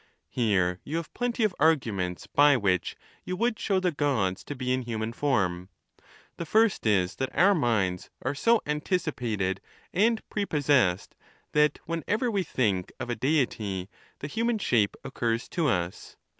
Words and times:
Here 0.29 0.79
you 0.83 0.97
have 0.97 1.13
plenty 1.13 1.43
of 1.43 1.53
ai 1.59 1.75
giiments 1.75 2.25
by 2.33 2.57
which 2.57 2.95
you 3.23 3.35
would 3.35 3.59
show 3.59 3.79
the 3.79 3.91
Gods 3.91 4.43
to 4.45 4.55
be 4.55 4.73
in 4.73 4.81
human 4.81 5.13
form. 5.13 5.69
The 6.37 6.43
fivst 6.43 6.87
is, 6.87 7.17
that 7.17 7.29
oui 7.37 7.53
minds 7.55 8.09
are 8.23 8.33
so 8.33 8.63
an 8.65 8.81
ticipated 8.81 9.59
and 9.93 10.27
prepossessed, 10.27 11.13
that 11.51 11.77
whenever 11.85 12.31
we 12.31 12.41
think 12.41 12.91
of 12.99 13.11
a 13.11 13.15
Deity 13.15 13.91
the 14.17 14.25
human 14.27 14.57
shape 14.57 14.97
occurs 15.05 15.47
to 15.49 15.67
us. 15.67 16.17